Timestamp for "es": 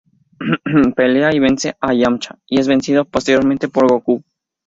2.59-2.67